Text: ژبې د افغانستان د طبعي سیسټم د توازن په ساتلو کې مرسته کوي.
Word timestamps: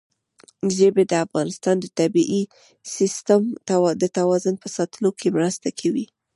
ژبې 0.77 1.03
د 1.07 1.13
افغانستان 1.25 1.75
د 1.81 1.85
طبعي 1.99 2.41
سیسټم 2.95 3.43
د 4.01 4.03
توازن 4.17 4.55
په 4.63 4.67
ساتلو 4.77 5.09
کې 5.19 5.27
مرسته 5.37 5.67
کوي. 5.79 6.05